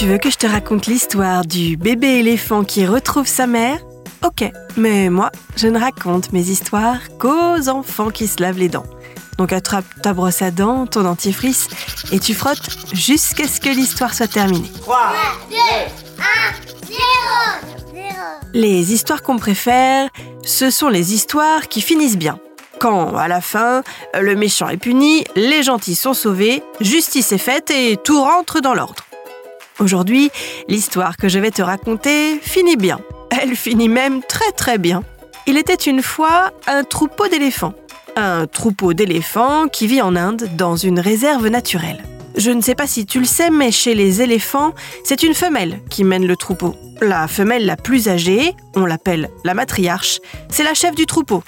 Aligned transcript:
Tu 0.00 0.06
veux 0.06 0.16
que 0.16 0.30
je 0.30 0.36
te 0.36 0.46
raconte 0.46 0.86
l'histoire 0.86 1.44
du 1.44 1.76
bébé 1.76 2.20
éléphant 2.20 2.64
qui 2.64 2.86
retrouve 2.86 3.26
sa 3.26 3.46
mère? 3.46 3.78
Ok, 4.24 4.50
mais 4.78 5.10
moi, 5.10 5.30
je 5.56 5.68
ne 5.68 5.78
raconte 5.78 6.32
mes 6.32 6.48
histoires 6.48 7.00
qu'aux 7.18 7.68
enfants 7.68 8.08
qui 8.08 8.26
se 8.26 8.40
lavent 8.40 8.56
les 8.56 8.70
dents. 8.70 8.86
Donc 9.36 9.52
attrape 9.52 9.84
ta 10.02 10.14
brosse 10.14 10.40
à 10.40 10.50
dents, 10.50 10.86
ton 10.86 11.02
dentifrice, 11.02 11.68
et 12.12 12.18
tu 12.18 12.32
frottes 12.32 12.68
jusqu'à 12.94 13.46
ce 13.46 13.60
que 13.60 13.68
l'histoire 13.68 14.14
soit 14.14 14.26
terminée. 14.26 14.70
3, 14.80 14.98
2, 15.50 15.56
1, 15.56 16.22
0, 16.86 16.98
0. 17.92 18.10
Les 18.54 18.92
histoires 18.92 19.22
qu'on 19.22 19.38
préfère, 19.38 20.08
ce 20.44 20.70
sont 20.70 20.88
les 20.88 21.14
histoires 21.14 21.68
qui 21.68 21.82
finissent 21.82 22.18
bien. 22.18 22.38
Quand, 22.80 23.14
à 23.14 23.28
la 23.28 23.42
fin, 23.42 23.82
le 24.18 24.34
méchant 24.36 24.70
est 24.70 24.78
puni, 24.78 25.24
les 25.36 25.62
gentils 25.62 25.94
sont 25.94 26.14
sauvés, 26.14 26.62
justice 26.80 27.30
est 27.30 27.36
faite 27.38 27.70
et 27.70 27.98
tout 28.02 28.22
rentre 28.22 28.62
dans 28.62 28.72
l'ordre. 28.72 29.04
Aujourd'hui, 29.78 30.30
l'histoire 30.66 31.18
que 31.18 31.28
je 31.28 31.38
vais 31.38 31.50
te 31.50 31.60
raconter 31.60 32.40
finit 32.40 32.78
bien. 32.78 32.98
Elle 33.38 33.54
finit 33.54 33.90
même 33.90 34.22
très 34.22 34.50
très 34.52 34.78
bien. 34.78 35.02
Il 35.46 35.58
était 35.58 35.74
une 35.74 36.00
fois 36.00 36.52
un 36.66 36.82
troupeau 36.82 37.28
d'éléphants. 37.28 37.74
Un 38.16 38.46
troupeau 38.46 38.94
d'éléphants 38.94 39.68
qui 39.68 39.86
vit 39.86 40.00
en 40.00 40.16
Inde 40.16 40.48
dans 40.56 40.76
une 40.76 41.00
réserve 41.00 41.48
naturelle. 41.48 42.02
Je 42.34 42.50
ne 42.50 42.62
sais 42.62 42.74
pas 42.74 42.86
si 42.86 43.04
tu 43.04 43.18
le 43.18 43.26
sais, 43.26 43.50
mais 43.50 43.72
chez 43.72 43.94
les 43.94 44.22
éléphants, 44.22 44.72
c'est 45.04 45.22
une 45.22 45.34
femelle 45.34 45.80
qui 45.90 46.02
mène 46.02 46.26
le 46.26 46.36
troupeau. 46.36 46.74
La 47.02 47.28
femelle 47.28 47.66
la 47.66 47.76
plus 47.76 48.08
âgée, 48.08 48.54
on 48.74 48.86
l'appelle 48.86 49.28
la 49.44 49.52
matriarche, 49.52 50.20
c'est 50.48 50.64
la 50.64 50.72
chef 50.72 50.94
du 50.94 51.04
troupeau. 51.04 51.42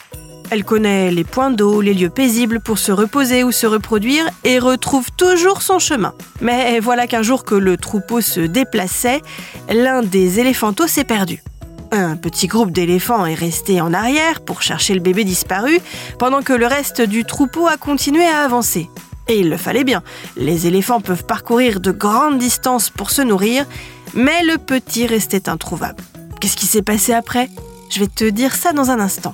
Elle 0.55 0.65
connaît 0.65 1.11
les 1.11 1.25
points 1.25 1.51
d'eau, 1.51 1.81
les 1.81 1.95
lieux 1.95 2.11
paisibles 2.11 2.61
pour 2.61 2.77
se 2.77 2.93
reposer 2.93 3.43
ou 3.43 3.53
se 3.53 3.67
reproduire 3.67 4.29
et 4.45 4.59
retrouve 4.59 5.11
toujours 5.11 5.63
son 5.63 5.79
chemin. 5.79 6.13
Mais 6.43 6.79
voilà 6.79 7.07
qu'un 7.07 7.23
jour 7.23 7.45
que 7.45 7.55
le 7.55 7.79
troupeau 7.79 8.21
se 8.21 8.41
déplaçait, 8.41 9.23
l'un 9.71 10.03
des 10.03 10.41
éléphantos 10.41 10.89
s'est 10.89 11.05
perdu. 11.05 11.43
Un 11.91 12.17
petit 12.17 12.49
groupe 12.49 12.71
d'éléphants 12.71 13.25
est 13.25 13.33
resté 13.33 13.81
en 13.81 13.95
arrière 13.95 14.43
pour 14.43 14.61
chercher 14.61 14.93
le 14.93 15.01
bébé 15.01 15.25
disparu, 15.25 15.81
pendant 16.19 16.43
que 16.43 16.53
le 16.53 16.67
reste 16.67 17.01
du 17.01 17.25
troupeau 17.25 17.67
a 17.67 17.79
continué 17.79 18.27
à 18.27 18.41
avancer. 18.41 18.91
Et 19.29 19.41
il 19.41 19.49
le 19.49 19.57
fallait 19.57 19.85
bien, 19.85 20.03
les 20.37 20.67
éléphants 20.67 21.01
peuvent 21.01 21.25
parcourir 21.25 21.81
de 21.81 21.93
grandes 21.93 22.37
distances 22.37 22.91
pour 22.91 23.11
se 23.11 23.23
nourrir, 23.23 23.65
mais 24.13 24.43
le 24.45 24.59
petit 24.59 25.07
restait 25.07 25.49
introuvable. 25.49 26.05
Qu'est-ce 26.43 26.57
qui 26.57 26.67
s'est 26.67 26.83
passé 26.83 27.15
après? 27.15 27.49
Je 27.89 28.01
vais 28.01 28.07
te 28.07 28.25
dire 28.25 28.55
ça 28.55 28.75
dans 28.75 28.91
un 28.91 29.01
instant. 29.01 29.33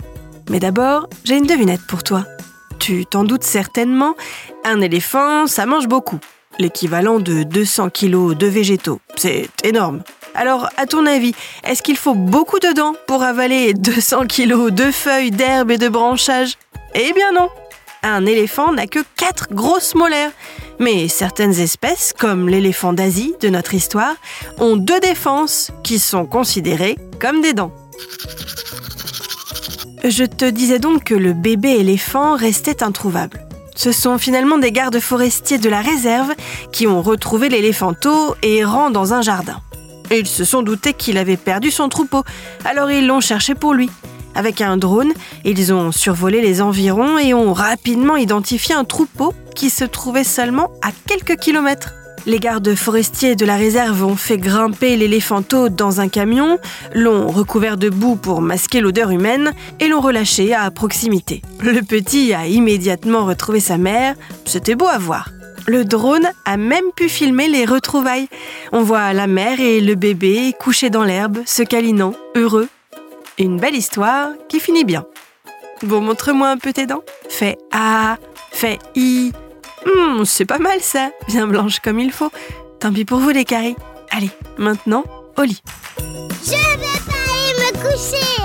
Mais 0.50 0.60
d'abord, 0.60 1.08
j'ai 1.24 1.36
une 1.36 1.46
devinette 1.46 1.86
pour 1.86 2.02
toi. 2.02 2.24
Tu 2.78 3.04
t'en 3.04 3.24
doutes 3.24 3.44
certainement, 3.44 4.14
un 4.64 4.80
éléphant, 4.80 5.46
ça 5.46 5.66
mange 5.66 5.88
beaucoup. 5.88 6.20
L'équivalent 6.58 7.18
de 7.18 7.42
200 7.42 7.90
kilos 7.90 8.36
de 8.36 8.46
végétaux. 8.46 9.00
C'est 9.16 9.48
énorme. 9.62 10.02
Alors, 10.34 10.68
à 10.76 10.86
ton 10.86 11.04
avis, 11.06 11.34
est-ce 11.64 11.82
qu'il 11.82 11.96
faut 11.96 12.14
beaucoup 12.14 12.60
de 12.60 12.72
dents 12.72 12.94
pour 13.06 13.22
avaler 13.22 13.74
200 13.74 14.26
kilos 14.26 14.72
de 14.72 14.90
feuilles, 14.90 15.30
d'herbes 15.30 15.70
et 15.70 15.78
de 15.78 15.88
branchages? 15.88 16.56
Eh 16.94 17.12
bien 17.12 17.32
non 17.32 17.48
Un 18.02 18.24
éléphant 18.24 18.72
n'a 18.72 18.86
que 18.86 19.00
4 19.16 19.48
grosses 19.52 19.94
molaires. 19.94 20.30
Mais 20.78 21.08
certaines 21.08 21.58
espèces, 21.58 22.14
comme 22.16 22.48
l'éléphant 22.48 22.92
d'Asie 22.92 23.34
de 23.40 23.48
notre 23.48 23.74
histoire, 23.74 24.14
ont 24.58 24.76
deux 24.76 25.00
défenses 25.00 25.72
qui 25.82 25.98
sont 25.98 26.24
considérées 26.24 26.96
comme 27.20 27.40
des 27.40 27.52
dents. 27.52 27.72
Je 30.08 30.24
te 30.24 30.46
disais 30.46 30.78
donc 30.78 31.04
que 31.04 31.14
le 31.14 31.34
bébé 31.34 31.72
éléphant 31.72 32.34
restait 32.34 32.82
introuvable. 32.82 33.46
Ce 33.76 33.92
sont 33.92 34.16
finalement 34.16 34.56
des 34.56 34.72
gardes 34.72 35.00
forestiers 35.00 35.58
de 35.58 35.68
la 35.68 35.82
réserve 35.82 36.32
qui 36.72 36.86
ont 36.86 37.02
retrouvé 37.02 37.50
l'éléphanto 37.50 38.34
errant 38.42 38.88
dans 38.88 39.12
un 39.12 39.20
jardin. 39.20 39.60
Ils 40.10 40.26
se 40.26 40.46
sont 40.46 40.62
doutés 40.62 40.94
qu'il 40.94 41.18
avait 41.18 41.36
perdu 41.36 41.70
son 41.70 41.90
troupeau, 41.90 42.22
alors 42.64 42.90
ils 42.90 43.06
l'ont 43.06 43.20
cherché 43.20 43.54
pour 43.54 43.74
lui. 43.74 43.90
Avec 44.34 44.62
un 44.62 44.78
drone, 44.78 45.12
ils 45.44 45.74
ont 45.74 45.92
survolé 45.92 46.40
les 46.40 46.62
environs 46.62 47.18
et 47.18 47.34
ont 47.34 47.52
rapidement 47.52 48.16
identifié 48.16 48.74
un 48.74 48.84
troupeau 48.84 49.34
qui 49.54 49.68
se 49.68 49.84
trouvait 49.84 50.24
seulement 50.24 50.70
à 50.80 50.88
quelques 51.06 51.36
kilomètres. 51.36 51.92
Les 52.28 52.40
gardes 52.40 52.74
forestiers 52.74 53.36
de 53.36 53.46
la 53.46 53.56
réserve 53.56 54.04
ont 54.04 54.14
fait 54.14 54.36
grimper 54.36 54.98
l'éléphanto 54.98 55.70
dans 55.70 56.02
un 56.02 56.08
camion, 56.08 56.58
l'ont 56.94 57.28
recouvert 57.28 57.78
de 57.78 57.88
boue 57.88 58.16
pour 58.16 58.42
masquer 58.42 58.82
l'odeur 58.82 59.08
humaine 59.08 59.54
et 59.80 59.88
l'ont 59.88 60.02
relâché 60.02 60.52
à 60.52 60.70
proximité. 60.70 61.40
Le 61.62 61.80
petit 61.80 62.34
a 62.34 62.46
immédiatement 62.46 63.24
retrouvé 63.24 63.60
sa 63.60 63.78
mère, 63.78 64.14
c'était 64.44 64.74
beau 64.74 64.84
à 64.84 64.98
voir. 64.98 65.30
Le 65.66 65.86
drone 65.86 66.28
a 66.44 66.58
même 66.58 66.92
pu 66.94 67.08
filmer 67.08 67.48
les 67.48 67.64
retrouvailles. 67.64 68.28
On 68.72 68.82
voit 68.82 69.14
la 69.14 69.26
mère 69.26 69.58
et 69.58 69.80
le 69.80 69.94
bébé 69.94 70.54
couchés 70.60 70.90
dans 70.90 71.04
l'herbe, 71.04 71.38
se 71.46 71.62
câlinant, 71.62 72.12
heureux. 72.34 72.68
Une 73.38 73.56
belle 73.56 73.74
histoire 73.74 74.32
qui 74.50 74.60
finit 74.60 74.84
bien. 74.84 75.06
Bon, 75.82 76.02
montre-moi 76.02 76.50
un 76.50 76.58
peu 76.58 76.74
tes 76.74 76.84
dents? 76.84 77.04
Fais 77.30 77.56
A, 77.72 78.18
fais 78.50 78.78
I, 78.96 79.32
Hum, 79.86 80.24
c'est 80.24 80.44
pas 80.44 80.58
mal 80.58 80.80
ça, 80.80 81.10
bien 81.28 81.46
blanche 81.46 81.80
comme 81.80 81.98
il 81.98 82.12
faut. 82.12 82.30
Tant 82.80 82.92
pis 82.92 83.04
pour 83.04 83.18
vous 83.18 83.30
les 83.30 83.44
caries. 83.44 83.76
Allez, 84.10 84.30
maintenant, 84.56 85.04
au 85.36 85.42
lit. 85.42 85.62
Je 85.98 86.50
vais 86.50 87.00
pas 87.06 87.12
aller 87.32 87.72
me 87.72 87.78
coucher. 87.82 88.38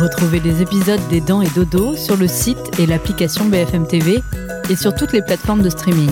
Retrouvez 0.00 0.40
les 0.40 0.62
épisodes 0.62 1.00
des 1.08 1.20
Dents 1.20 1.42
et 1.42 1.48
Dodo 1.48 1.96
sur 1.96 2.16
le 2.16 2.28
site 2.28 2.78
et 2.78 2.86
l'application 2.86 3.44
BFM 3.46 3.86
TV 3.86 4.20
et 4.68 4.76
sur 4.76 4.94
toutes 4.94 5.12
les 5.12 5.22
plateformes 5.22 5.62
de 5.62 5.70
streaming. 5.70 6.10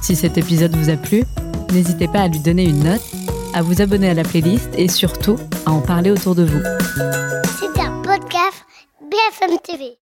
Si 0.00 0.14
cet 0.14 0.38
épisode 0.38 0.74
vous 0.76 0.90
a 0.90 0.96
plu, 0.96 1.24
n'hésitez 1.72 2.08
pas 2.08 2.20
à 2.20 2.28
lui 2.28 2.38
donner 2.38 2.64
une 2.64 2.84
note, 2.84 3.02
à 3.54 3.62
vous 3.62 3.82
abonner 3.82 4.08
à 4.10 4.14
la 4.14 4.22
playlist 4.22 4.68
et 4.74 4.88
surtout 4.88 5.36
à 5.66 5.72
en 5.72 5.80
parler 5.80 6.10
autour 6.10 6.34
de 6.34 6.44
vous. 6.44 6.60
C'est 7.58 7.80
un 7.80 8.02
podcast 8.02 8.64
BFM 9.00 9.58
TV. 9.62 9.98